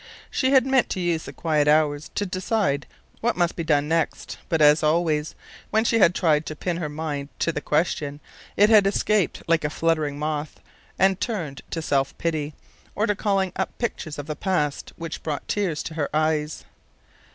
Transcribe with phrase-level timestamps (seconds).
[0.31, 2.87] She had meant to use the quiet hours to decide
[3.19, 5.35] what must be done next, but always,
[5.69, 8.19] when she had tried to pin her mind to the question,
[8.57, 10.59] it had escaped like a fluttering moth,
[10.97, 12.55] and turned to self pity,
[12.95, 16.65] or to calling up pictures of the past which brought tears to her eyes.